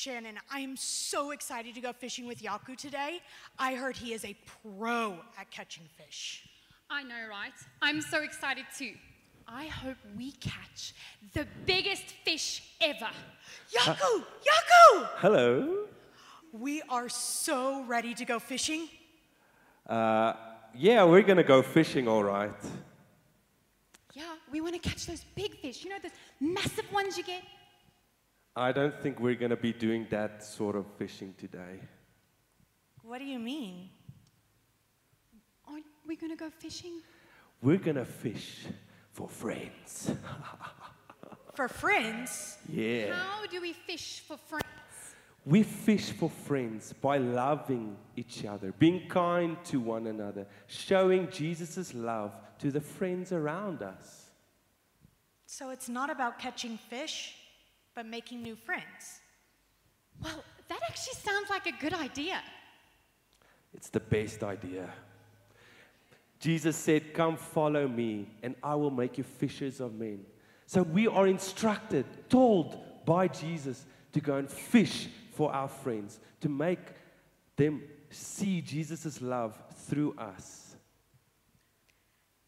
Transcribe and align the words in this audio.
Shannon, 0.00 0.38
I 0.50 0.60
am 0.60 0.78
so 0.78 1.30
excited 1.30 1.74
to 1.74 1.80
go 1.82 1.92
fishing 1.92 2.26
with 2.26 2.42
Yaku 2.42 2.74
today. 2.74 3.20
I 3.58 3.74
heard 3.74 3.94
he 3.94 4.14
is 4.14 4.24
a 4.24 4.34
pro 4.72 5.16
at 5.38 5.50
catching 5.50 5.82
fish. 5.98 6.48
I 6.88 7.02
know, 7.02 7.26
right? 7.28 7.52
I'm 7.82 8.00
so 8.00 8.22
excited 8.22 8.64
too. 8.78 8.94
I 9.46 9.66
hope 9.66 9.98
we 10.16 10.32
catch 10.32 10.94
the 11.34 11.46
biggest 11.66 12.04
fish 12.24 12.62
ever. 12.80 13.10
Yaku! 13.76 14.24
Yaku! 14.48 15.08
Hello. 15.16 15.84
We 16.54 16.80
are 16.88 17.10
so 17.10 17.82
ready 17.82 18.14
to 18.14 18.24
go 18.24 18.38
fishing. 18.38 18.88
Uh, 19.86 20.32
yeah, 20.74 21.04
we're 21.04 21.20
gonna 21.20 21.44
go 21.44 21.60
fishing, 21.60 22.08
all 22.08 22.24
right. 22.24 22.62
Yeah, 24.14 24.34
we 24.50 24.62
want 24.62 24.80
to 24.82 24.88
catch 24.88 25.04
those 25.04 25.26
big 25.34 25.56
fish. 25.56 25.84
You 25.84 25.90
know, 25.90 25.98
those 26.02 26.12
massive 26.40 26.90
ones 26.90 27.18
you 27.18 27.24
get? 27.24 27.42
I 28.60 28.72
don't 28.72 28.94
think 28.94 29.18
we're 29.20 29.36
gonna 29.36 29.56
be 29.56 29.72
doing 29.72 30.06
that 30.10 30.44
sort 30.44 30.76
of 30.76 30.84
fishing 30.98 31.32
today. 31.38 31.80
What 33.02 33.16
do 33.18 33.24
you 33.24 33.38
mean? 33.38 33.88
Aren't 35.66 35.86
we 36.06 36.14
going 36.14 36.30
to 36.30 36.36
go 36.36 36.50
fishing? 36.50 37.00
We're 37.62 37.78
gonna 37.78 38.04
fish 38.04 38.66
for 39.12 39.28
friends. 39.28 40.12
For 41.54 41.68
friends? 41.68 42.58
Yeah. 42.68 43.14
How 43.14 43.44
do 43.46 43.60
we 43.60 43.72
fish 43.72 44.22
for 44.26 44.36
friends? 44.36 44.64
We 45.44 45.62
fish 45.64 46.10
for 46.12 46.30
friends 46.30 46.92
by 46.92 47.18
loving 47.18 47.96
each 48.16 48.44
other, 48.46 48.72
being 48.78 49.08
kind 49.08 49.56
to 49.64 49.80
one 49.80 50.06
another, 50.06 50.46
showing 50.68 51.28
Jesus' 51.28 51.92
love 51.92 52.32
to 52.60 52.70
the 52.70 52.80
friends 52.80 53.32
around 53.32 53.82
us. 53.82 54.30
So 55.44 55.70
it's 55.70 55.88
not 55.88 56.08
about 56.08 56.38
catching 56.38 56.78
fish, 56.78 57.34
but 58.00 58.06
making 58.06 58.42
new 58.42 58.56
friends. 58.56 59.20
Well, 60.22 60.42
that 60.68 60.80
actually 60.88 61.20
sounds 61.20 61.50
like 61.50 61.66
a 61.66 61.72
good 61.72 61.92
idea. 61.92 62.40
It's 63.74 63.90
the 63.90 64.00
best 64.00 64.42
idea. 64.42 64.88
Jesus 66.38 66.76
said, 66.76 67.12
Come 67.12 67.36
follow 67.36 67.86
me, 67.86 68.26
and 68.42 68.54
I 68.62 68.74
will 68.74 68.90
make 68.90 69.18
you 69.18 69.24
fishers 69.24 69.80
of 69.80 69.92
men. 69.92 70.20
So 70.64 70.82
we 70.82 71.08
are 71.08 71.26
instructed, 71.26 72.06
told 72.30 72.78
by 73.04 73.28
Jesus 73.28 73.84
to 74.14 74.20
go 74.20 74.36
and 74.36 74.48
fish 74.48 75.08
for 75.32 75.52
our 75.52 75.68
friends, 75.68 76.20
to 76.40 76.48
make 76.48 76.80
them 77.56 77.82
see 78.08 78.62
Jesus' 78.62 79.20
love 79.20 79.62
through 79.74 80.14
us. 80.16 80.74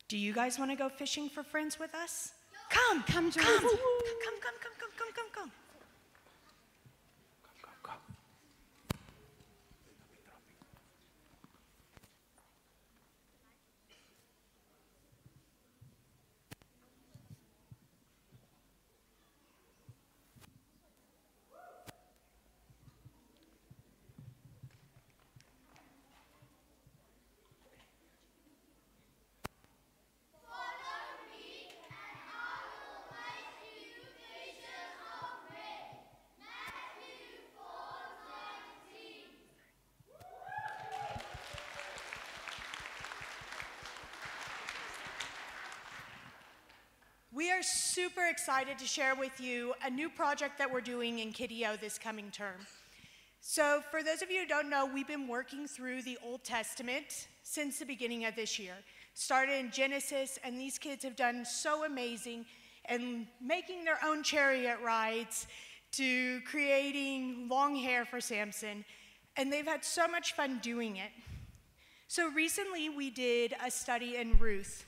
Do 0.09 0.17
you 0.17 0.33
guys 0.33 0.59
want 0.59 0.71
to 0.71 0.79
go 0.79 0.89
fishing 0.89 1.29
for 1.29 1.43
friends 1.43 1.79
with 1.79 1.95
us? 1.95 2.33
Come, 2.71 3.03
Come 3.03 3.31
join 3.31 3.45
come, 3.45 3.61
come, 3.61 3.69
come, 3.69 4.39
come, 4.41 4.59
come, 4.63 4.73
come, 4.97 5.13
come, 5.15 5.31
come. 5.33 5.51
We 47.35 47.51
are 47.63 47.65
super 47.65 48.27
excited 48.27 48.77
to 48.77 48.85
share 48.85 49.15
with 49.15 49.41
you 49.41 49.73
a 49.87 49.89
new 49.91 50.09
project 50.09 50.59
that 50.59 50.69
we're 50.69 50.81
doing 50.81 51.21
in 51.21 51.33
Kiddio 51.33 51.81
this 51.81 51.97
coming 51.97 52.29
term. 52.33 52.57
So, 53.41 53.83
for 53.89 54.03
those 54.03 54.21
of 54.21 54.33
you 54.33 54.41
who 54.41 54.49
don't 54.49 54.69
know, 54.69 54.85
we've 54.85 55.07
been 55.07 55.29
working 55.29 55.69
through 55.69 56.03
the 56.03 56.19
Old 56.25 56.43
Testament 56.43 57.29
since 57.45 57.79
the 57.79 57.87
beginning 57.87 58.25
of 58.25 58.35
this 58.35 58.59
year. 58.59 58.75
Started 59.15 59.61
in 59.61 59.71
Genesis, 59.71 60.41
and 60.43 60.59
these 60.59 60.77
kids 60.77 61.05
have 61.05 61.15
done 61.15 61.45
so 61.45 61.85
amazing 61.85 62.47
and 62.87 63.29
making 63.41 63.85
their 63.85 64.01
own 64.05 64.25
chariot 64.25 64.79
rides 64.85 65.47
to 65.93 66.41
creating 66.41 67.47
long 67.49 67.77
hair 67.77 68.05
for 68.05 68.21
Samson. 68.21 68.85
And 69.37 69.53
they've 69.53 69.65
had 69.65 69.85
so 69.85 70.09
much 70.09 70.33
fun 70.33 70.59
doing 70.65 70.97
it. 70.97 71.13
So, 72.09 72.29
recently 72.33 72.89
we 72.89 73.09
did 73.09 73.55
a 73.65 73.71
study 73.71 74.17
in 74.17 74.37
Ruth. 74.41 74.85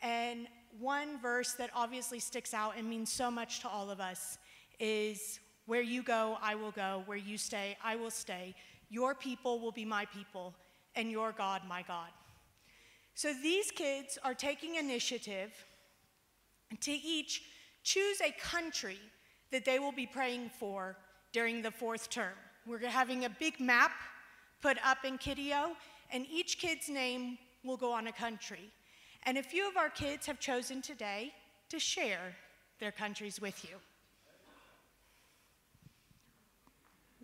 And 0.00 0.48
one 0.78 1.20
verse 1.20 1.52
that 1.54 1.70
obviously 1.74 2.18
sticks 2.18 2.54
out 2.54 2.74
and 2.76 2.88
means 2.88 3.12
so 3.12 3.30
much 3.30 3.60
to 3.60 3.68
all 3.68 3.90
of 3.90 4.00
us 4.00 4.38
is 4.80 5.40
Where 5.66 5.82
you 5.82 6.02
go, 6.02 6.38
I 6.42 6.54
will 6.54 6.72
go. 6.72 7.02
Where 7.06 7.18
you 7.18 7.38
stay, 7.38 7.76
I 7.82 7.96
will 7.96 8.10
stay. 8.10 8.54
Your 8.90 9.14
people 9.14 9.60
will 9.60 9.72
be 9.72 9.84
my 9.84 10.04
people, 10.06 10.54
and 10.96 11.10
your 11.10 11.32
God, 11.32 11.62
my 11.68 11.82
God. 11.82 12.08
So 13.14 13.32
these 13.42 13.70
kids 13.70 14.18
are 14.24 14.34
taking 14.34 14.74
initiative 14.74 15.52
to 16.80 16.90
each 16.90 17.42
choose 17.84 18.20
a 18.20 18.32
country 18.40 18.98
that 19.50 19.64
they 19.64 19.78
will 19.78 19.92
be 19.92 20.06
praying 20.06 20.50
for 20.58 20.96
during 21.32 21.62
the 21.62 21.70
fourth 21.70 22.10
term. 22.10 22.34
We're 22.66 22.86
having 22.88 23.24
a 23.24 23.30
big 23.30 23.60
map 23.60 23.92
put 24.60 24.78
up 24.84 25.04
in 25.04 25.18
Kiddio, 25.18 25.70
and 26.10 26.26
each 26.30 26.58
kid's 26.58 26.88
name 26.88 27.38
will 27.64 27.76
go 27.76 27.92
on 27.92 28.06
a 28.08 28.12
country. 28.12 28.70
And 29.24 29.38
a 29.38 29.42
few 29.42 29.68
of 29.68 29.76
our 29.76 29.88
kids 29.88 30.26
have 30.26 30.40
chosen 30.40 30.82
today 30.82 31.32
to 31.68 31.78
share 31.78 32.34
their 32.80 32.92
countries 32.92 33.40
with 33.40 33.64
you. 33.64 33.76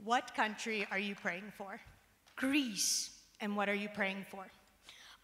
What 0.05 0.35
country 0.35 0.87
are 0.91 0.99
you 0.99 1.15
praying 1.15 1.53
for? 1.57 1.81
Greece. 2.37 3.11
And 3.41 3.57
what 3.57 3.69
are 3.69 3.75
you 3.75 3.89
praying 3.89 4.27
for? 4.31 4.47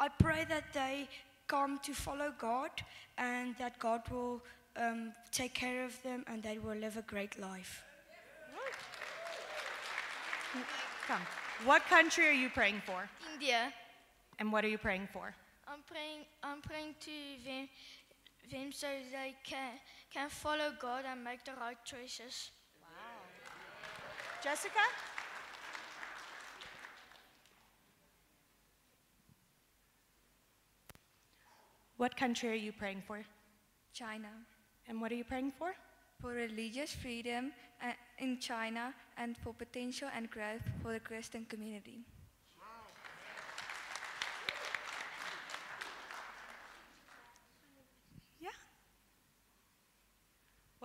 I 0.00 0.08
pray 0.08 0.44
that 0.48 0.72
they 0.72 1.08
come 1.46 1.78
to 1.84 1.92
follow 1.92 2.32
God 2.38 2.70
and 3.16 3.54
that 3.58 3.78
God 3.78 4.02
will 4.10 4.42
um, 4.76 5.12
take 5.30 5.54
care 5.54 5.84
of 5.84 6.00
them 6.02 6.24
and 6.26 6.42
they 6.42 6.58
will 6.58 6.76
live 6.76 6.96
a 6.96 7.02
great 7.02 7.38
life. 7.40 7.82
Come. 11.06 11.20
What 11.64 11.82
country 11.86 12.26
are 12.28 12.32
you 12.32 12.48
praying 12.48 12.82
for? 12.86 13.08
India. 13.32 13.72
And 14.38 14.50
what 14.52 14.64
are 14.64 14.68
you 14.68 14.78
praying 14.78 15.08
for? 15.12 15.34
I'm 15.68 15.82
praying. 15.86 16.26
I'm 16.42 16.60
praying 16.60 16.94
to 17.00 17.10
them, 17.44 17.68
them 18.50 18.72
so 18.72 18.86
they 19.12 19.34
can 19.44 19.72
can 20.12 20.28
follow 20.28 20.72
God 20.80 21.04
and 21.10 21.24
make 21.24 21.44
the 21.44 21.52
right 21.60 21.76
choices. 21.84 22.50
Wow. 22.80 23.20
Jessica? 24.42 24.84
What 31.96 32.16
country 32.16 32.50
are 32.50 32.54
you 32.66 32.72
praying 32.72 33.02
for? 33.06 33.24
China 33.92 34.28
And 34.88 35.00
what 35.00 35.12
are 35.12 35.14
you 35.14 35.24
praying 35.24 35.52
for? 35.58 35.74
for 36.24 36.30
religious 36.30 36.92
freedom 36.92 37.52
uh, 37.82 37.92
in 38.18 38.38
China 38.38 38.94
and 39.18 39.36
for 39.36 39.52
potential 39.52 40.08
and 40.16 40.30
growth 40.30 40.62
for 40.82 40.92
the 40.92 41.00
Christian 41.00 41.44
community. 41.44 42.00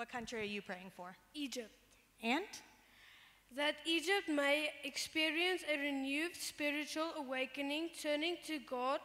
What 0.09 0.17
country 0.17 0.41
are 0.41 0.43
you 0.43 0.61
praying 0.63 0.91
for? 0.95 1.15
Egypt. 1.35 1.69
And? 2.23 2.43
That 3.55 3.75
Egypt 3.85 4.27
may 4.27 4.69
experience 4.83 5.61
a 5.71 5.77
renewed 5.77 6.35
spiritual 6.35 7.11
awakening, 7.15 7.89
turning 8.01 8.37
to 8.47 8.57
God 8.67 9.01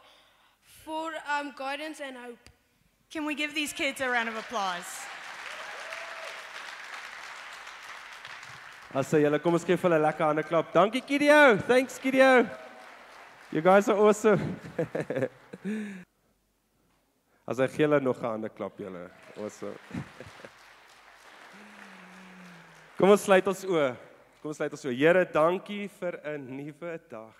for 0.83 1.11
um, 1.29 1.53
guidance 1.55 2.01
and 2.01 2.17
hope. 2.17 2.49
Can 3.11 3.23
we 3.23 3.35
give 3.35 3.53
these 3.53 3.71
kids 3.71 4.01
a 4.01 4.09
round 4.09 4.29
of 4.29 4.35
applause? 4.35 5.05
As 8.95 9.05
sê 9.05 9.21
julle, 9.21 9.37
kom 9.43 9.53
ons 9.53 9.63
gee 9.63 9.77
vir 9.77 9.89
hulle 9.89 9.99
'n 9.99 10.05
lekker 10.07 10.25
hande 10.25 10.43
klap. 10.43 10.73
Dankie 10.73 11.05
Kidio. 11.05 11.61
Thanks 11.67 11.99
Kidio. 11.99 12.49
You 13.51 13.61
guys 13.61 13.89
are 13.89 13.99
awesome. 13.99 14.59
As 17.47 17.59
hy 17.59 17.67
gee 17.67 17.85
hulle 17.85 18.01
nog 18.01 18.17
'n 18.17 18.25
hande 18.31 18.49
klap 18.49 18.79
julle. 18.79 19.11
Awesome. 19.37 19.77
Kom 23.05 23.11
ons 23.13 23.21
sluit 23.21 23.45
ons 23.45 23.59
oë. 23.69 23.89
Kom 24.41 24.49
ons 24.49 24.57
sluit 24.57 24.73
ons 24.73 24.83
oë. 24.87 24.95
Here, 24.97 25.19
dankie 25.29 25.83
vir 25.99 26.15
'n 26.25 26.47
nuwe 26.57 26.99
dag. 27.07 27.35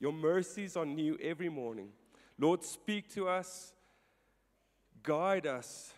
Your 0.00 0.10
mercies 0.10 0.74
are 0.74 0.86
new 0.86 1.18
every 1.20 1.50
morning. 1.50 1.92
Lord, 2.38 2.64
speak 2.64 3.10
to 3.10 3.28
us. 3.28 3.74
Guide 5.02 5.44
us. 5.44 5.92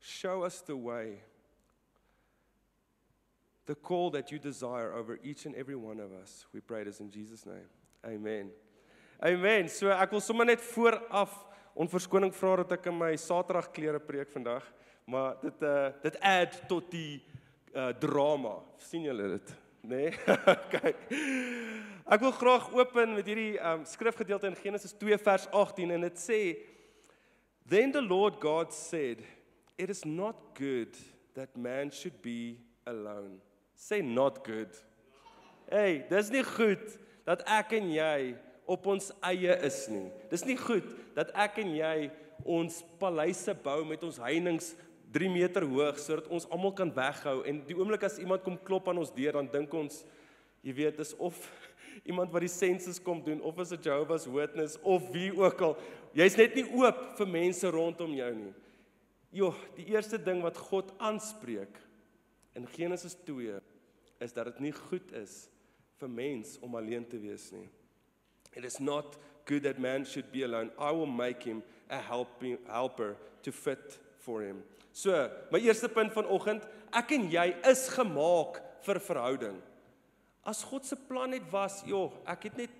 Show 0.00 0.42
us 0.42 0.60
the 0.60 0.76
way. 0.76 1.22
the 3.66 3.76
call 3.76 4.10
that 4.10 4.32
you 4.32 4.40
desire 4.40 4.92
over 4.92 5.20
each 5.22 5.46
and 5.46 5.54
every 5.54 5.76
one 5.76 6.00
of 6.00 6.10
us. 6.12 6.46
We 6.52 6.60
pray 6.60 6.82
this 6.82 6.98
in 6.98 7.12
Jesus 7.12 7.46
name. 7.46 7.68
Amen. 8.04 8.50
Amen. 9.22 9.68
So 9.68 9.88
ek 9.88 10.10
wil 10.10 10.20
sommer 10.20 10.44
net 10.44 10.58
vooraf 10.58 11.46
onverskoning 11.76 12.34
vra 12.34 12.56
dat 12.56 12.72
ek 12.72 12.86
in 12.86 12.98
my 12.98 13.14
Saterdag 13.14 13.70
klere 13.72 14.00
preek 14.00 14.32
vandag, 14.32 14.64
maar 15.06 15.36
dit 15.40 15.62
uh 15.62 15.92
dit 16.02 16.20
add 16.20 16.68
tot 16.68 16.90
die 16.90 17.22
uh 17.74 17.90
drama. 18.00 18.58
sien 18.78 19.04
julle 19.04 19.28
dit? 19.36 19.54
Nê? 19.82 20.10
Nee? 20.10 20.36
Kyk. 20.74 21.04
Ek 22.10 22.20
wil 22.20 22.34
graag 22.34 22.70
open 22.74 23.14
met 23.14 23.28
hierdie 23.30 23.54
um 23.62 23.84
skrifgedeelte 23.86 24.50
in 24.50 24.58
Genesis 24.58 24.94
2 24.98 25.18
vers 25.22 25.46
18 25.54 25.94
en 25.96 26.08
dit 26.08 26.18
sê 26.20 26.40
Then 27.70 27.92
the 27.92 28.02
Lord 28.02 28.40
God 28.40 28.72
said, 28.74 29.22
it 29.78 29.90
is 29.90 30.04
not 30.04 30.34
good 30.58 30.96
that 31.34 31.56
man 31.56 31.90
should 31.90 32.20
be 32.20 32.58
alone. 32.84 33.38
Say 33.76 34.02
not 34.02 34.44
good. 34.44 34.74
Hey, 35.70 36.04
dis 36.10 36.32
nie 36.34 36.42
goed 36.42 36.98
dat 37.28 37.44
ek 37.46 37.76
en 37.78 37.92
jy 37.94 38.34
op 38.70 38.88
ons 38.90 39.12
eie 39.22 39.54
is 39.66 39.84
nie. 39.86 40.08
Dis 40.32 40.42
nie 40.48 40.58
goed 40.58 40.88
dat 41.14 41.30
ek 41.38 41.60
en 41.62 41.70
jy 41.78 42.10
ons 42.42 42.80
paleise 42.98 43.54
bou 43.62 43.84
met 43.86 44.02
ons 44.06 44.18
heininge 44.18 44.74
3 45.12 45.30
meter 45.32 45.66
hoog 45.66 45.98
sodat 45.98 46.28
ons 46.30 46.46
almal 46.50 46.72
kan 46.76 46.92
weghou 46.94 47.40
en 47.48 47.62
die 47.66 47.76
oomblik 47.76 48.06
as 48.06 48.18
iemand 48.22 48.44
kom 48.46 48.58
klop 48.58 48.88
aan 48.88 49.02
ons 49.02 49.12
deur 49.14 49.38
dan 49.38 49.50
dink 49.50 49.74
ons 49.74 50.04
jy 50.62 50.74
weet 50.76 51.00
is 51.02 51.14
of 51.18 51.38
iemand 52.10 52.32
wat 52.32 52.44
die 52.44 52.52
sensus 52.52 53.00
kom 53.02 53.22
doen 53.24 53.40
of 53.42 53.58
is 53.58 53.72
'n 53.72 53.82
Jehovah's 53.82 54.26
Witness 54.26 54.78
of 54.82 55.10
wie 55.12 55.32
ook 55.34 55.60
al 55.60 55.76
jy's 56.14 56.36
net 56.36 56.54
nie 56.54 56.66
oop 56.66 57.16
vir 57.18 57.26
mense 57.26 57.70
rondom 57.70 58.14
jou 58.14 58.34
nie. 58.34 58.54
Jo, 59.30 59.54
die 59.76 59.86
eerste 59.94 60.18
ding 60.18 60.42
wat 60.42 60.56
God 60.56 60.92
aanspreek 60.98 61.78
in 62.54 62.66
Genesis 62.66 63.14
2 63.26 63.60
is 64.20 64.32
dat 64.32 64.44
dit 64.50 64.60
nie 64.60 64.72
goed 64.72 65.12
is 65.12 65.48
vir 66.00 66.08
mens 66.08 66.58
om 66.60 66.74
alleen 66.74 67.06
te 67.06 67.18
wees 67.18 67.50
nie. 67.52 67.68
It 68.56 68.64
is 68.64 68.80
not 68.80 69.16
good 69.46 69.62
that 69.62 69.78
man 69.78 70.04
should 70.04 70.32
be 70.32 70.42
alone. 70.44 70.70
I 70.78 70.90
will 70.90 71.06
make 71.06 71.44
him 71.44 71.62
a 71.88 71.98
helping 71.98 72.58
helper 72.66 73.16
to 73.42 73.52
fit 73.52 73.98
for 74.18 74.42
him. 74.42 74.62
So, 74.92 75.14
my 75.52 75.60
eerste 75.62 75.88
punt 75.92 76.12
vanoggend, 76.14 76.66
ek 76.90 77.14
en 77.14 77.28
jy 77.30 77.46
is 77.70 77.86
gemaak 77.94 78.58
vir 78.86 79.00
verhouding. 79.04 79.58
As 80.46 80.64
God 80.66 80.86
se 80.88 80.96
plan 80.96 81.30
net 81.30 81.46
was, 81.52 81.82
joh, 81.86 82.14
ek 82.28 82.48
het 82.48 82.58
net 82.64 82.76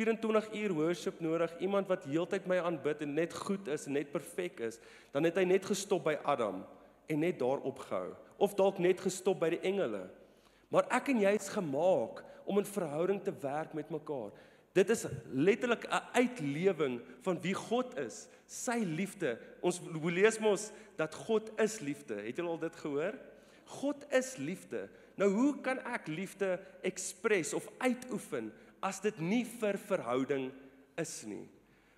24 0.00 0.48
uur 0.56 0.74
worship 0.74 1.20
nodig, 1.20 1.52
iemand 1.60 1.88
wat 1.90 2.06
heeltyd 2.08 2.46
my 2.48 2.60
aanbid 2.64 3.02
en 3.04 3.14
net 3.16 3.34
goed 3.36 3.68
is 3.68 3.86
en 3.88 3.96
net 3.98 4.12
perfek 4.12 4.62
is, 4.64 4.78
dan 5.12 5.26
het 5.28 5.36
hy 5.36 5.44
net 5.48 5.66
gestop 5.68 6.06
by 6.08 6.16
Adam 6.28 6.62
en 7.10 7.20
net 7.20 7.40
daar 7.40 7.60
opgehou 7.68 8.14
of 8.40 8.54
dalk 8.56 8.78
net 8.80 9.02
gestop 9.04 9.42
by 9.42 9.50
die 9.52 9.62
engele. 9.68 10.06
Maar 10.72 10.86
ek 10.96 11.10
en 11.12 11.20
jy 11.26 11.34
is 11.36 11.50
gemaak 11.52 12.22
om 12.48 12.60
in 12.60 12.68
verhouding 12.68 13.20
te 13.22 13.34
werk 13.42 13.74
met 13.76 13.90
mekaar. 13.92 14.32
Dit 14.72 14.90
is 14.90 15.06
letterlik 15.32 15.84
'n 15.86 16.02
uitlewing 16.12 17.00
van 17.22 17.40
wie 17.40 17.54
God 17.54 17.96
is, 17.98 18.28
sy 18.46 18.82
liefde. 18.86 19.38
Ons 19.60 19.80
lees 20.02 20.38
mos 20.38 20.70
dat 20.96 21.14
God 21.14 21.50
is 21.60 21.80
liefde. 21.80 22.14
Het 22.14 22.36
julle 22.36 22.48
al 22.48 22.58
dit 22.58 22.76
gehoor? 22.76 23.18
God 23.64 24.06
is 24.10 24.36
liefde. 24.36 24.88
Nou 25.14 25.30
hoe 25.30 25.60
kan 25.60 25.78
ek 25.78 26.06
liefde 26.06 26.60
ekspres 26.82 27.54
of 27.54 27.68
uitoefen 27.78 28.52
as 28.80 29.00
dit 29.00 29.18
nie 29.18 29.44
vir 29.44 29.78
verhouding 29.78 30.52
is 30.96 31.24
nie? 31.26 31.48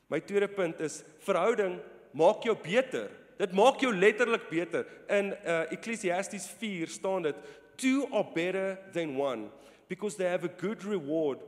My 0.08 0.20
tweede 0.20 0.48
punt 0.48 0.80
is 0.80 1.02
verhouding 1.18 1.78
maak 2.12 2.42
jou 2.42 2.56
beter. 2.56 3.10
Dit 3.38 3.52
maak 3.52 3.80
jou 3.80 3.94
letterlik 3.94 4.48
beter. 4.48 4.86
In 5.08 5.32
uh, 5.32 5.72
Ecclesiastes 5.72 6.48
4 6.58 6.88
staan 6.88 7.22
dit 7.22 7.36
two 7.76 8.06
are 8.12 8.26
better 8.34 8.78
than 8.92 9.16
one 9.16 9.50
because 9.88 10.16
they 10.16 10.28
have 10.28 10.44
a 10.44 10.60
good 10.60 10.84
reward 10.84 11.38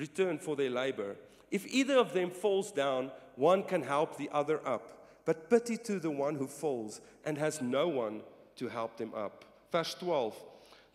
return 0.00 0.38
for 0.38 0.56
their 0.56 0.70
labor. 0.70 1.16
If 1.50 1.66
either 1.66 1.98
of 1.98 2.12
them 2.12 2.30
falls 2.30 2.72
down, 2.72 3.10
one 3.36 3.62
can 3.62 3.82
help 3.82 4.16
the 4.16 4.30
other 4.32 4.60
up. 4.66 4.96
But 5.24 5.50
pity 5.50 5.76
to 5.76 6.00
the 6.00 6.10
one 6.10 6.34
who 6.34 6.46
falls 6.46 7.00
and 7.24 7.38
has 7.38 7.60
no 7.60 7.86
one 7.88 8.22
to 8.56 8.68
help 8.68 8.96
them 8.96 9.12
up. 9.14 9.44
Verse 9.70 9.94
12 9.94 10.34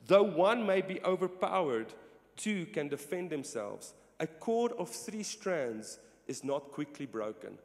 Though 0.07 0.23
one 0.23 0.65
may 0.65 0.81
be 0.81 1.01
overpowered, 1.03 1.93
two 2.35 2.65
can 2.67 2.89
defend 2.89 3.29
themselves. 3.29 3.93
A 4.19 4.27
cord 4.27 4.71
of 4.73 4.89
three 4.89 5.23
strands 5.23 5.99
is 6.27 6.43
not 6.43 6.71
quickly 6.71 7.05
broken. 7.05 7.57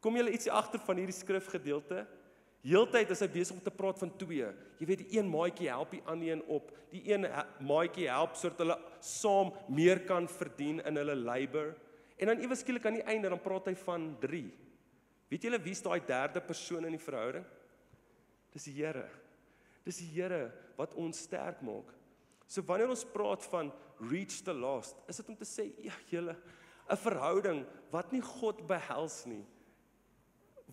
Kom 0.00 0.14
julle 0.14 0.30
ietsie 0.30 0.52
agter 0.54 0.80
van 0.86 1.00
hierdie 1.00 1.16
skrifgedeelte? 1.16 2.04
Heeltyd 2.66 3.12
is 3.14 3.20
hy 3.22 3.28
besig 3.30 3.54
om 3.54 3.62
te 3.62 3.72
praat 3.74 4.00
van 4.00 4.10
twee. 4.18 4.46
Jy 4.80 4.86
weet 4.86 5.02
die 5.04 5.18
een 5.18 5.28
maatjie 5.30 5.68
help 5.70 5.92
die 5.94 6.02
ander 6.10 6.32
een 6.32 6.42
op. 6.50 6.72
Die 6.90 7.02
een 7.06 7.26
maatjie 7.64 8.08
help 8.10 8.34
sodat 8.38 8.64
hulle 8.64 8.78
saam 9.04 9.52
meer 9.70 10.02
kan 10.08 10.26
verdien 10.30 10.82
in 10.82 10.98
hulle 10.98 11.14
labor. 11.14 11.74
En 12.18 12.32
dan 12.32 12.42
ewe 12.42 12.58
skielik 12.58 12.86
aan 12.88 12.98
die 12.98 13.06
einde 13.06 13.30
dan 13.30 13.42
praat 13.42 13.70
hy 13.70 13.76
van 13.84 14.10
3. 14.22 14.42
Weet 15.30 15.44
julle 15.46 15.60
wie's 15.62 15.84
daai 15.84 16.00
derde 16.08 16.42
persoon 16.42 16.88
in 16.88 16.96
die 16.96 17.02
verhouding? 17.02 17.46
Dis 18.54 18.66
die 18.66 18.74
Here. 18.80 19.06
Dis 19.86 20.00
die 20.02 20.10
Here 20.16 20.48
wat 20.78 20.96
ons 20.98 21.22
sterk 21.28 21.60
maak. 21.66 21.92
So 22.48 22.64
wanneer 22.66 22.90
ons 22.90 23.06
praat 23.06 23.44
van 23.52 23.70
reach 24.08 24.40
the 24.46 24.54
lost, 24.54 24.96
is 25.10 25.18
dit 25.20 25.28
om 25.28 25.36
te 25.36 25.46
sê 25.46 25.68
ja, 25.84 25.94
julle 26.10 26.36
'n 26.88 26.96
verhouding 26.96 27.66
wat 27.92 28.12
nie 28.12 28.22
God 28.22 28.66
behels 28.66 29.26
nie. 29.26 29.44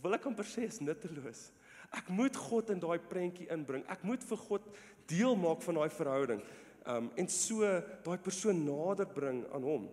Wil 0.02 0.16
ek 0.16 0.26
amper 0.26 0.46
sê 0.46 0.64
is 0.68 0.80
nutteloos. 0.80 1.52
Ek 1.92 2.10
moet 2.10 2.36
God 2.36 2.70
in 2.74 2.80
daai 2.80 3.00
prentjie 3.00 3.50
inbring. 3.54 3.84
Ek 3.92 4.04
moet 4.04 4.24
vir 4.24 4.38
God 4.38 4.70
deel 5.10 5.36
maak 5.36 5.62
van 5.66 5.82
daai 5.82 5.90
verhouding. 5.90 6.42
Um 6.86 7.12
en 7.18 7.30
so 7.30 7.66
daai 8.06 8.18
persoon 8.22 8.64
nader 8.66 9.10
bring 9.10 9.44
aan 9.54 9.66
hom. 9.66 9.90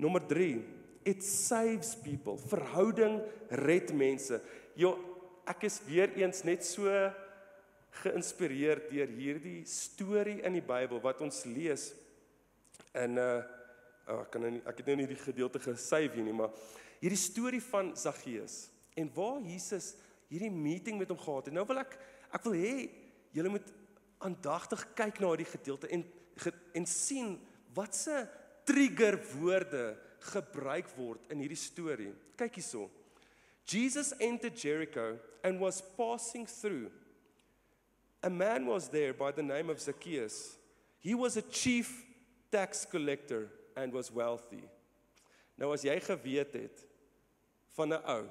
Nommer 0.00 0.22
3, 0.26 0.62
it 1.04 1.22
saves 1.24 1.94
people. 1.94 2.38
Verhouding 2.50 3.20
red 3.50 3.92
mense. 3.94 4.40
Jo, 4.78 4.94
ek 5.50 5.66
is 5.68 5.80
weer 5.86 6.12
eens 6.20 6.44
net 6.46 6.64
so 6.64 6.88
geïnspireerd 8.04 8.90
deur 8.92 9.10
hierdie 9.18 9.62
storie 9.68 10.38
in 10.46 10.56
die 10.56 10.64
Bybel 10.64 11.02
wat 11.02 11.20
ons 11.24 11.42
lees 11.48 11.90
in 12.94 13.18
'n 13.18 13.18
uh, 13.18 13.42
oh, 14.06 14.20
ek 14.22 14.30
kan 14.30 14.42
nou 14.42 14.50
nie 14.50 14.62
ek 14.66 14.78
het 14.78 14.86
nou 14.86 14.96
nie 14.96 15.10
die 15.10 15.24
gedeelte 15.24 15.58
gesave 15.58 16.14
hier 16.14 16.24
nie, 16.24 16.34
maar 16.34 16.54
hierdie 17.00 17.18
storie 17.18 17.62
van 17.62 17.96
Saggeus 17.96 18.70
en 18.94 19.10
waar 19.14 19.40
Jesus 19.40 19.94
hierdie 20.30 20.52
meeting 20.54 20.98
met 20.98 21.10
hom 21.10 21.18
gehad 21.18 21.50
het. 21.50 21.54
Nou 21.56 21.66
wil 21.68 21.82
ek 21.82 21.96
ek 22.30 22.46
wil 22.46 22.56
hê 22.58 22.74
julle 23.34 23.52
moet 23.56 23.72
aandagtig 24.22 24.84
kyk 24.98 25.20
na 25.20 25.32
hierdie 25.34 25.50
gedeelte 25.50 25.90
en 25.90 26.06
en 26.74 26.86
sien 26.88 27.34
watse 27.76 28.22
trigger 28.64 29.18
woorde 29.34 29.84
gebruik 30.32 30.88
word 30.96 31.32
in 31.32 31.42
hierdie 31.42 31.58
storie. 31.58 32.12
Kyk 32.38 32.60
hierso. 32.60 32.86
Jesus 33.68 34.14
entered 34.20 34.56
Jericho 34.56 35.18
and 35.44 35.60
was 35.60 35.82
passing 35.96 36.46
through. 36.46 36.90
A 38.22 38.30
man 38.30 38.66
was 38.66 38.88
there 38.88 39.12
by 39.12 39.32
the 39.32 39.42
name 39.42 39.70
of 39.70 39.80
Zacchaeus. 39.80 40.56
He 40.98 41.14
was 41.14 41.36
a 41.36 41.42
chief 41.42 42.04
tax 42.50 42.84
collector 42.84 43.48
and 43.76 43.92
was 43.92 44.10
wealthy. 44.12 44.64
Nou 45.56 45.72
as 45.74 45.84
jy 45.84 45.96
geweet 46.00 46.56
het 46.56 46.84
van 47.76 47.92
'n 47.92 48.02
ou 48.04 48.24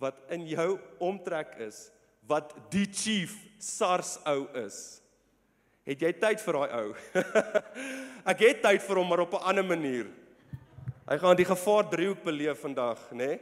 wat 0.00 0.22
in 0.32 0.46
jou 0.48 0.78
omtrek 0.98 1.58
is 1.60 1.90
wat 2.30 2.54
die 2.72 2.86
chief 2.86 3.34
SARS 3.60 4.16
ou 4.28 4.46
is. 4.62 5.00
Het 5.88 6.04
jy 6.04 6.10
tyd 6.22 6.42
vir 6.44 6.58
daai 6.58 6.74
ou? 6.78 6.88
Ek 8.32 8.44
het 8.44 8.60
tyd 8.62 8.84
vir 8.86 9.00
hom 9.00 9.08
maar 9.10 9.24
op 9.24 9.34
'n 9.34 9.46
ander 9.52 9.66
manier. 9.66 10.06
Hy 11.10 11.18
gaan 11.18 11.36
die 11.36 11.48
gevaar 11.48 11.88
driehoek 11.90 12.22
beleef 12.22 12.60
vandag, 12.62 13.00
nê? 13.10 13.32
Nee? 13.34 13.40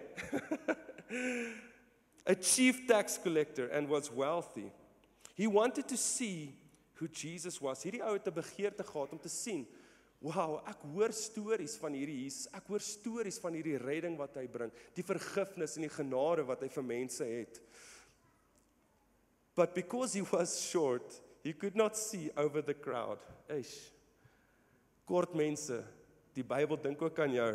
a 2.32 2.34
chief 2.34 2.86
tax 2.86 3.18
collector 3.20 3.68
and 3.72 3.88
was 3.88 4.10
wealthy. 4.10 4.70
He 5.34 5.46
wanted 5.46 5.88
to 5.88 5.96
see 5.96 6.54
who 6.94 7.06
Jesus 7.06 7.60
was. 7.60 7.82
Hierdie 7.82 8.02
ou 8.02 8.16
het 8.16 8.26
'n 8.26 8.34
begeerte 8.34 8.84
gehad 8.84 9.12
om 9.12 9.20
te 9.20 9.28
sien 9.28 9.66
Wow, 10.20 10.56
ek 10.66 10.82
hoor 10.90 11.12
stories 11.14 11.76
van 11.78 11.94
hierdie 11.94 12.25
Jesus. 12.25 12.48
Ek 12.56 12.66
hoor 12.66 12.82
stories 12.82 13.38
van 13.38 13.54
hierdie 13.54 13.78
redding 13.78 14.16
wat 14.18 14.34
hy 14.40 14.48
bring, 14.50 14.72
die 14.96 15.06
vergifnis 15.06 15.76
en 15.78 15.87
die 15.87 15.92
genade 15.94 16.42
wat 16.48 16.64
hy 16.64 16.70
vir 16.75 16.87
mense 16.87 17.26
het. 17.26 17.60
But 19.54 19.75
because 19.75 20.14
he 20.14 20.22
was 20.22 20.60
short, 20.60 21.14
he 21.42 21.52
could 21.52 21.76
not 21.76 21.96
see 21.96 22.30
over 22.37 22.62
the 22.62 22.75
crowd. 22.75 23.18
Eish. 23.50 23.90
Kort 25.06 25.34
mense, 25.38 25.80
die 26.34 26.44
Bybel 26.44 26.78
dink 26.82 27.02
ook 27.02 27.18
aan 27.18 27.32
jou. 27.34 27.52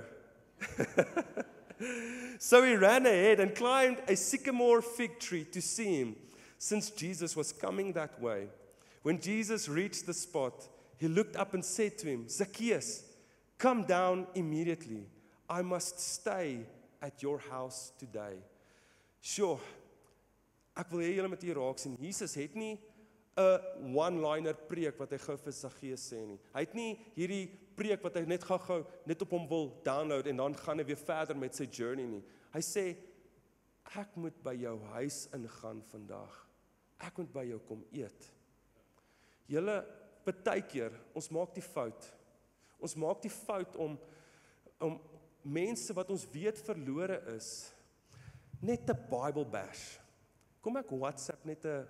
so 2.39 2.63
he 2.63 2.75
ran 2.75 3.05
ahead 3.05 3.39
and 3.39 3.55
climbed 3.55 4.01
a 4.07 4.15
sycamore 4.15 4.81
fig 4.81 5.19
tree 5.19 5.43
to 5.43 5.61
see 5.61 5.99
him, 5.99 6.15
since 6.57 6.89
Jesus 6.89 7.35
was 7.35 7.51
coming 7.51 7.91
that 7.93 8.19
way. 8.21 8.47
When 9.03 9.19
Jesus 9.19 9.67
reached 9.67 10.05
the 10.05 10.13
spot, 10.13 10.67
He 11.03 11.09
looked 11.09 11.35
up 11.35 11.53
and 11.53 11.65
said 11.65 11.97
to 11.97 12.07
him, 12.07 12.29
Zacchaeus, 12.29 13.03
come 13.57 13.83
down 13.83 14.25
immediately. 14.35 15.05
I 15.49 15.61
must 15.61 15.99
stay 15.99 16.59
at 17.01 17.21
your 17.21 17.39
house 17.39 17.91
today. 17.99 18.37
Sjoe. 19.21 19.59
Ek 20.79 20.93
wil 20.93 21.01
hê 21.03 21.09
julle 21.17 21.27
moet 21.27 21.41
hier 21.43 21.57
raak 21.59 21.81
sien. 21.83 21.97
Jesus 21.99 22.37
het 22.39 22.55
nie 22.55 22.77
'n 23.35 23.91
one-liner 23.97 24.55
preek 24.69 24.95
wat 24.97 25.11
hy 25.11 25.19
gou 25.25 25.35
vir 25.35 25.51
Saggeus 25.51 26.05
sê 26.07 26.21
nie. 26.25 26.39
Hy 26.55 26.61
het 26.63 26.73
nie 26.73 26.95
hierdie 27.17 27.51
preek 27.75 28.01
wat 28.01 28.15
hy 28.15 28.23
net 28.23 28.47
gou-gou 28.47 28.85
net 29.05 29.21
op 29.21 29.35
hom 29.35 29.47
wil 29.49 29.67
download 29.83 30.27
en 30.27 30.37
dan 30.37 30.55
gaan 30.55 30.79
hy 30.79 30.85
weer 30.85 31.03
verder 31.03 31.35
met 31.35 31.53
sy 31.53 31.65
journey 31.65 32.07
nie. 32.07 32.23
Hy 32.53 32.61
sê 32.61 32.95
ek 33.99 34.15
moet 34.15 34.39
by 34.41 34.55
jou 34.55 34.79
huis 34.95 35.27
ingaan 35.33 35.83
vandag. 35.91 36.47
Ek 36.97 37.17
moet 37.17 37.33
by 37.33 37.43
jou 37.43 37.59
kom 37.67 37.83
eet. 37.91 38.31
Julle 39.51 39.83
partykeer, 40.25 40.93
ons 41.15 41.29
maak 41.29 41.53
die 41.55 41.65
fout. 41.65 42.09
Ons 42.83 42.95
maak 42.99 43.21
die 43.23 43.33
fout 43.33 43.77
om 43.79 43.99
om 44.83 44.97
mense 45.43 45.93
wat 45.95 46.09
ons 46.11 46.25
weet 46.31 46.57
verlore 46.59 47.15
is 47.35 47.71
net 48.59 48.89
'n 48.89 49.05
Bible 49.09 49.45
bash. 49.45 49.99
Kom 50.61 50.77
ek 50.77 50.91
WhatsApp 50.91 51.45
net 51.45 51.65
'n 51.65 51.87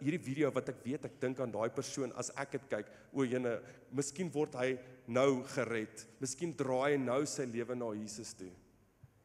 hierdie 0.00 0.22
video 0.22 0.50
wat 0.50 0.68
ek 0.68 0.84
weet 0.84 1.04
ek 1.04 1.20
dink 1.20 1.40
aan 1.40 1.52
daai 1.52 1.68
persoon 1.70 2.12
as 2.16 2.30
ek 2.36 2.52
dit 2.52 2.68
kyk, 2.68 2.86
o 3.12 3.24
jene, 3.24 3.60
miskien 3.92 4.32
word 4.32 4.54
hy 4.54 4.78
nou 5.06 5.42
gered. 5.44 6.06
Miskien 6.20 6.54
draai 6.56 6.96
hy 6.96 6.98
nou 6.98 7.24
sy 7.26 7.44
lewe 7.44 7.74
na 7.74 7.92
Jesus 7.92 8.34
toe. 8.34 8.50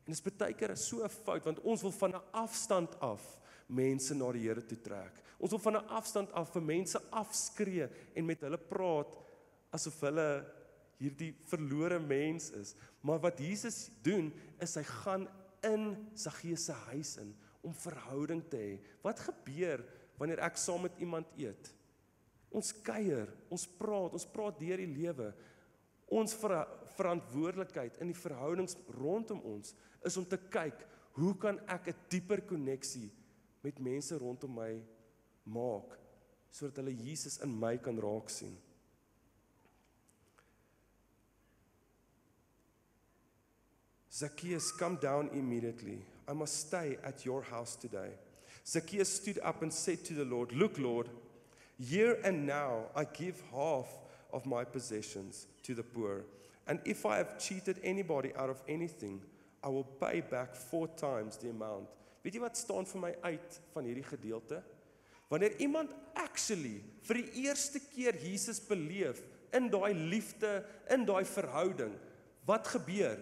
En 0.06 0.14
dit 0.14 0.18
is 0.18 0.22
baie 0.22 0.54
keer 0.54 0.76
so 0.76 1.04
'n 1.04 1.10
fout 1.10 1.46
want 1.46 1.60
ons 1.60 1.82
wil 1.82 1.92
van 1.92 2.16
'n 2.16 2.22
afstand 2.34 3.00
af 3.02 3.41
mense 3.72 4.16
na 4.16 4.30
die 4.36 4.46
Here 4.46 4.64
toe 4.66 4.78
trek. 4.84 5.20
Ons 5.42 5.56
wil 5.56 5.64
van 5.64 5.78
'n 5.78 5.90
afstand 5.98 6.32
af 6.38 6.54
vir 6.54 6.62
mense 6.62 7.00
afskree 7.10 7.88
en 8.16 8.26
met 8.26 8.42
hulle 8.42 8.58
praat 8.58 9.18
asof 9.72 10.00
hulle 10.02 10.46
hierdie 11.02 11.34
verlore 11.50 12.00
mens 12.00 12.52
is. 12.52 12.76
Maar 13.02 13.20
wat 13.20 13.40
Jesus 13.40 13.90
doen 14.04 14.32
is 14.62 14.76
hy 14.76 14.84
gaan 14.84 15.28
in 15.66 15.96
Saggeus 16.14 16.66
se 16.66 16.76
huis 16.92 17.18
in 17.18 17.36
om 17.62 17.74
verhouding 17.74 18.44
te 18.50 18.58
hê. 18.58 18.80
Wat 19.02 19.20
gebeur 19.20 19.84
wanneer 20.18 20.42
ek 20.46 20.58
saam 20.58 20.82
met 20.82 20.98
iemand 21.00 21.28
eet? 21.38 21.72
Ons 22.52 22.74
kuier, 22.84 23.30
ons 23.50 23.66
praat, 23.80 24.14
ons 24.14 24.28
praat 24.28 24.60
deur 24.60 24.78
die 24.78 24.94
lewe. 24.94 25.32
Ons 26.12 26.34
ver 26.36 26.68
verantwoordelikheid 26.98 28.02
in 28.04 28.12
die 28.12 28.20
verhoudings 28.20 28.76
rondom 29.00 29.40
ons 29.48 29.74
is 30.06 30.18
om 30.18 30.26
te 30.28 30.38
kyk, 30.52 30.84
hoe 31.16 31.34
kan 31.38 31.60
ek 31.68 31.88
'n 31.88 31.96
dieper 32.10 32.42
koneksie 32.42 33.10
met 33.64 33.80
mense 33.80 34.18
rondom 34.18 34.56
my 34.56 34.74
maak 35.46 35.98
sodat 36.52 36.82
hulle 36.82 36.94
Jesus 36.98 37.40
in 37.44 37.54
my 37.60 37.78
kan 37.78 37.98
raak 38.02 38.30
sien. 38.30 38.58
Zacchaeus, 44.22 44.72
come 44.72 44.98
down 44.98 45.30
immediately. 45.34 46.00
I 46.28 46.34
must 46.34 46.68
stay 46.68 46.98
at 47.04 47.26
your 47.26 47.42
house 47.42 47.76
today. 47.76 48.12
Zacchaeus 48.66 49.10
stood 49.10 49.40
up 49.44 49.62
and 49.64 49.74
said 49.74 50.04
to 50.06 50.14
the 50.14 50.26
Lord, 50.26 50.52
Look, 50.52 50.78
Lord, 50.78 51.10
here 51.80 52.20
and 52.24 52.46
now 52.46 52.84
I 52.96 53.06
give 53.06 53.42
half 53.52 53.88
of 54.32 54.46
my 54.46 54.64
possessions 54.64 55.48
to 55.64 55.74
the 55.74 55.84
poor. 55.84 56.26
And 56.68 56.80
if 56.86 57.06
I 57.06 57.18
have 57.18 57.40
cheated 57.40 57.80
anybody 57.84 58.32
out 58.38 58.50
of 58.50 58.62
anything, 58.68 59.22
I 59.64 59.70
will 59.70 59.84
pay 59.84 60.22
back 60.22 60.56
four 60.56 60.88
times 60.88 61.38
the 61.38 61.50
amount. 61.50 61.88
Weet 62.22 62.38
jy 62.38 62.44
wat 62.44 62.60
staan 62.60 62.86
vir 62.86 63.02
my 63.02 63.12
uit 63.26 63.58
van 63.74 63.88
hierdie 63.88 64.06
gedeelte? 64.06 64.62
Wanneer 65.32 65.56
iemand 65.64 65.94
actually 66.20 66.82
vir 67.08 67.22
die 67.22 67.46
eerste 67.46 67.80
keer 67.94 68.18
Jesus 68.20 68.60
beleef 68.68 69.24
in 69.56 69.70
daai 69.72 69.94
liefde, 69.96 70.60
in 70.92 71.06
daai 71.08 71.24
verhouding, 71.28 71.94
wat 72.48 72.68
gebeur? 72.74 73.18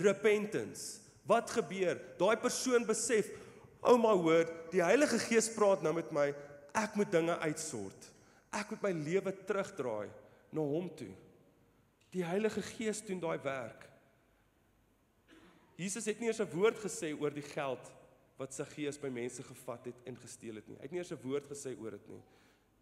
Repentance. 0.00 1.00
Wat 1.26 1.50
gebeur? 1.50 1.98
Daai 2.18 2.36
persoon 2.40 2.86
besef, 2.86 3.28
"Oh 3.82 3.98
my 3.98 4.14
word, 4.14 4.50
die 4.70 4.82
Heilige 4.82 5.18
Gees 5.18 5.48
praat 5.48 5.82
nou 5.82 5.92
met 5.94 6.12
my. 6.12 6.34
Ek 6.74 6.94
moet 6.94 7.10
dinge 7.10 7.38
uitsort. 7.38 8.10
Ek 8.52 8.70
moet 8.70 8.82
my 8.82 8.92
lewe 8.92 9.32
terugdraai 9.44 10.08
na 10.52 10.60
hom 10.60 10.90
toe." 10.96 11.14
Die 12.10 12.24
Heilige 12.24 12.62
Gees 12.62 13.02
doen 13.02 13.20
daai 13.20 13.38
werk. 13.42 13.88
Jesus 15.76 16.04
het 16.04 16.20
nie 16.20 16.28
eens 16.28 16.40
'n 16.40 16.50
woord 16.50 16.78
gesê 16.78 17.20
oor 17.20 17.30
die 17.30 17.42
geld 17.54 17.90
wat 18.40 18.56
sy 18.56 18.64
gees 18.72 18.98
by 19.00 19.10
mense 19.12 19.44
gevat 19.44 19.90
het 19.90 20.04
en 20.08 20.16
gesteel 20.16 20.60
het 20.60 20.68
nie. 20.68 20.78
Hy 20.80 20.86
het 20.86 20.92
nie 20.94 21.02
eens 21.02 21.12
'n 21.12 21.22
woord 21.22 21.46
gesê 21.50 21.76
oor 21.78 21.90
dit 21.90 22.08
nie. 22.08 22.22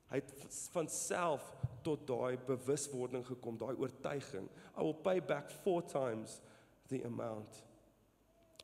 Hy 0.09 0.17
het 0.17 0.33
van 0.73 0.89
self 0.89 1.43
tot 1.83 2.07
daai 2.07 2.39
bewuswording 2.47 3.27
gekom, 3.27 3.59
daai 3.59 3.77
oortuiging. 3.77 4.49
I 4.77 4.83
will 4.83 4.95
pay 4.95 5.21
back 5.21 5.51
four 5.51 5.83
times 5.83 6.41
the 6.89 7.03
amount. 7.05 7.63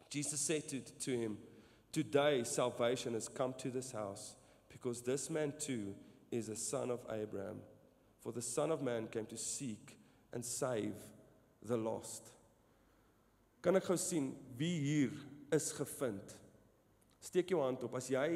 Jesus 0.09 0.41
said 0.41 0.69
to, 0.69 0.81
to 0.81 1.11
him, 1.11 1.39
Today 1.93 2.45
salvation 2.45 3.15
has 3.15 3.29
come 3.29 3.53
to 3.55 3.71
this 3.71 3.93
house 3.93 4.37
because 4.69 5.03
this 5.03 5.29
man 5.29 5.53
too 5.59 5.95
is 6.31 6.49
a 6.49 6.57
son 6.57 6.91
of 6.91 7.01
Abraham. 7.11 7.61
For 8.25 8.33
the 8.33 8.43
Son 8.43 8.73
of 8.73 8.81
Man 8.81 9.07
came 9.09 9.27
to 9.27 9.37
seek 9.37 9.99
and 10.33 10.43
save 10.45 10.95
the 11.63 11.77
lost. 11.77 12.33
Kan 13.61 13.77
ek 13.77 13.85
gou 13.85 13.97
sien 14.01 14.31
wie 14.57 14.79
hier 14.81 15.13
is 15.53 15.71
gevind? 15.77 16.35
Steek 17.25 17.54
jou 17.54 17.62
hand 17.62 17.85
op 17.87 17.97
as 17.97 18.11
jy 18.12 18.28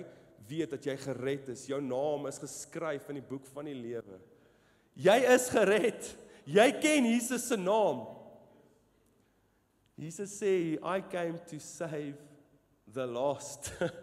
weet 0.49 0.73
dat 0.73 0.87
jy 0.89 0.97
gered 1.03 1.51
is. 1.53 1.67
Jou 1.69 1.81
naam 1.85 2.29
is 2.31 2.41
geskryf 2.41 3.09
in 3.13 3.21
die 3.21 3.29
boek 3.29 3.47
van 3.53 3.69
die 3.69 3.77
lewe. 3.77 4.17
Jy 4.99 5.19
is 5.35 5.49
gered. 5.53 6.09
Jy 6.49 6.69
ken 6.81 7.11
Jesus 7.11 7.45
se 7.51 7.59
naam. 7.61 8.07
Jesus 9.99 10.33
sê, 10.41 10.79
"I 10.81 11.01
came 11.03 11.39
to 11.51 11.59
save 11.59 12.17
the 12.87 13.05
lost." 13.07 13.73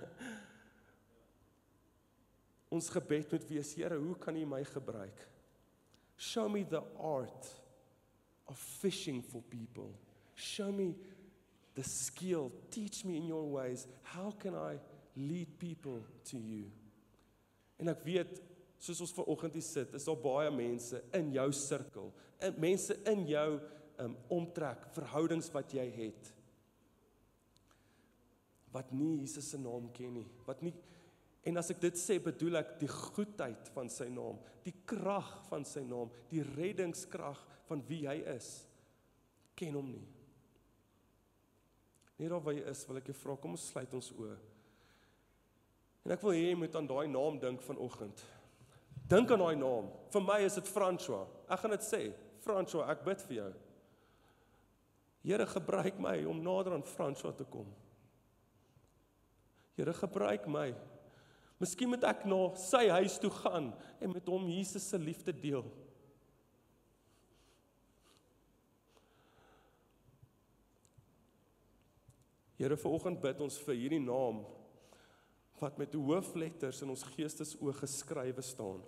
Ons 2.75 2.89
gebed 2.89 3.31
moet 3.31 3.47
wees, 3.47 3.73
Here, 3.75 3.95
hoe 3.95 4.15
kan 4.19 4.35
U 4.35 4.45
my 4.45 4.63
gebruik? 4.63 5.27
Show 6.17 6.49
me 6.49 6.63
the 6.63 6.83
art 6.99 7.47
of 8.45 8.57
fishing 8.57 9.23
for 9.23 9.41
people. 9.41 9.93
Show 10.35 10.71
me 10.71 10.95
the 11.75 11.83
skill. 11.83 12.51
Teach 12.71 13.03
me 13.05 13.17
in 13.17 13.27
your 13.27 13.45
ways. 13.51 13.87
How 14.03 14.31
can 14.31 14.55
I 14.55 14.79
lead 15.15 15.59
people 15.59 16.01
to 16.31 16.37
you? 16.37 16.71
En 17.79 17.91
ek 17.91 18.05
weet 18.07 18.39
soos 18.79 19.01
ons 19.03 19.13
ver 19.15 19.27
oggend 19.31 19.55
hier 19.57 19.65
sit, 19.65 19.93
is 19.97 20.05
daar 20.07 20.19
baie 20.19 20.51
mense 20.53 20.99
in 21.15 21.31
jou 21.35 21.47
sirkel, 21.55 22.11
in 22.43 22.55
mense 22.61 22.95
in 23.11 23.25
jou 23.27 23.49
um 24.03 24.15
omtrek, 24.35 24.89
verhoudings 24.95 25.47
wat 25.55 25.73
jy 25.75 25.85
het 25.95 26.31
wat 28.75 28.91
nie 28.91 29.21
Jesus 29.21 29.47
se 29.53 29.57
naam 29.59 29.87
ken 29.95 30.17
nie, 30.17 30.27
wat 30.43 30.59
nie 30.65 30.73
en 31.45 31.61
as 31.61 31.69
ek 31.71 31.79
dit 31.83 31.99
sê, 31.99 32.17
bedoel 32.19 32.59
ek 32.63 32.71
die 32.81 32.89
goedheid 32.89 33.69
van 33.75 33.89
sy 33.93 34.07
naam, 34.09 34.39
die 34.65 34.73
krag 34.89 35.29
van 35.45 35.63
sy 35.67 35.83
naam, 35.85 36.09
die 36.31 36.41
reddingskrag 36.41 37.37
van 37.69 37.83
wie 37.85 38.01
hy 38.09 38.15
is. 38.33 38.47
Ken 39.53 39.77
hom 39.77 39.91
nie. 39.93 40.07
Net 42.17 42.31
daar 42.31 42.43
waar 42.43 42.55
jy 42.55 42.63
is, 42.71 42.85
wil 42.87 43.01
ek 43.01 43.09
jou 43.11 43.17
vra, 43.19 43.35
kom 43.39 43.57
ons 43.57 43.67
sluit 43.71 43.93
ons 43.97 44.11
oë. 44.15 44.35
En 46.05 46.13
ek 46.15 46.23
wil 46.23 46.35
hê 46.37 46.43
jy 46.45 46.57
moet 46.59 46.75
aan 46.77 46.87
daai 46.87 47.07
naam 47.11 47.39
dink 47.41 47.63
vanoggend. 47.65 48.23
Dink 49.09 49.31
aan 49.33 49.41
daai 49.41 49.57
naam. 49.59 49.89
Vir 50.13 50.23
my 50.23 50.39
is 50.45 50.57
dit 50.59 50.69
François. 50.69 51.25
Ek 51.49 51.61
gaan 51.61 51.73
dit 51.75 51.85
sê. 51.85 52.01
François, 52.45 52.87
ek 52.93 53.03
bid 53.05 53.23
vir 53.27 53.37
jou. 53.39 53.51
Here, 55.25 55.47
gebruik 55.49 55.97
my 56.01 56.19
om 56.29 56.43
nader 56.45 56.75
aan 56.77 56.85
François 56.85 57.33
te 57.33 57.47
kom. 57.49 57.65
Here, 59.75 59.93
gebruik 59.97 60.45
my. 60.47 60.69
Miskien 61.59 61.89
moet 61.89 62.05
ek 62.05 62.27
na 62.29 62.51
sy 62.59 62.83
huis 62.93 63.17
toe 63.21 63.31
gaan 63.41 63.71
en 64.03 64.13
met 64.13 64.29
hom 64.29 64.45
Jesus 64.51 64.85
se 64.91 64.99
liefde 65.01 65.33
deel. 65.33 65.65
Here 72.55 72.77
vanoggend 72.79 73.19
bid 73.23 73.41
ons 73.43 73.57
vir 73.67 73.75
hierdie 73.75 74.03
naam 74.03 74.45
wat 75.59 75.79
met 75.79 75.95
hoofletters 75.95 76.81
in 76.83 76.91
ons 76.91 77.03
geestesoë 77.15 77.73
geskrywe 77.81 78.43
staan. 78.43 78.83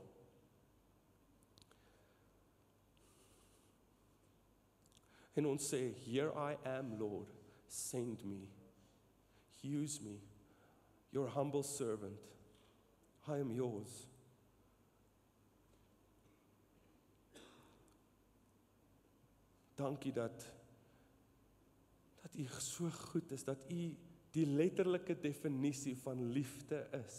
En 5.38 5.46
ons 5.46 5.74
sê, 5.74 5.94
"Here 6.06 6.32
I 6.34 6.58
am, 6.66 6.98
Lord, 7.00 7.28
send 7.68 8.24
me. 8.26 8.50
Use 9.62 10.02
me, 10.02 10.20
your 11.12 11.28
humble 11.28 11.64
servant. 11.64 12.20
I 13.28 13.40
am 13.40 13.52
yours." 13.52 14.08
Dankie 19.76 20.12
dat 20.12 20.57
U 22.38 22.46
so 22.62 22.90
goed 23.10 23.32
is 23.34 23.44
dat 23.44 23.66
U 23.74 23.82
die 24.36 24.46
letterlike 24.46 25.16
definisie 25.20 25.96
van 25.98 26.22
liefde 26.32 26.84
is. 26.94 27.18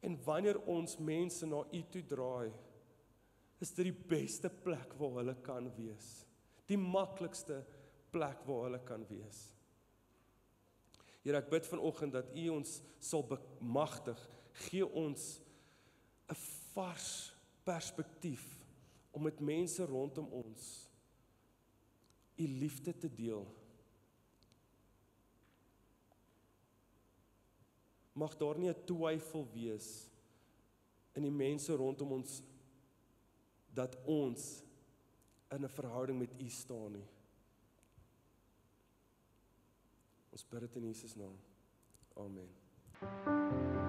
En 0.00 0.16
wanneer 0.24 0.58
ons 0.70 0.96
mense 0.98 1.46
na 1.46 1.62
U 1.70 1.82
toe 1.92 2.02
draai, 2.08 2.52
is 3.62 3.70
dit 3.76 3.90
die 3.90 4.06
beste 4.16 4.50
plek 4.50 4.96
waar 4.98 5.20
hulle 5.20 5.34
kan 5.44 5.68
wees. 5.76 6.08
Die 6.66 6.78
maklikste 6.80 7.60
plek 8.10 8.42
waar 8.48 8.66
hulle 8.66 8.80
kan 8.86 9.04
wees. 9.10 9.44
Here, 11.22 11.38
ek 11.38 11.52
bid 11.52 11.68
vanoggend 11.70 12.16
dat 12.16 12.32
U 12.34 12.48
ons 12.56 12.80
sal 12.98 13.22
bemagtig, 13.28 14.18
gee 14.66 14.86
ons 14.86 15.38
'n 16.28 16.38
vars 16.74 17.34
perspektief 17.64 18.42
om 19.12 19.22
met 19.22 19.40
mense 19.40 19.84
rondom 19.86 20.26
ons 20.32 20.88
u 22.36 22.46
liefde 22.46 22.98
te 22.98 23.14
deel. 23.14 23.46
Mag 28.12 28.36
daar 28.36 28.58
nie 28.58 28.68
'n 28.68 28.84
twyfel 28.84 29.48
wees 29.52 30.08
in 31.12 31.22
die 31.22 31.30
mense 31.30 31.74
rondom 31.74 32.12
ons 32.12 32.42
dat 33.74 33.96
ons 34.04 34.62
in 35.48 35.64
'n 35.64 35.68
verhouding 35.68 36.18
met 36.18 36.32
U 36.38 36.48
staan 36.48 36.92
nie. 36.92 37.08
Ons 40.30 40.48
bid 40.48 40.60
dit 40.60 40.76
in 40.76 40.82
Jesus 40.82 41.14
naam. 41.14 41.36
Amen. 42.16 43.81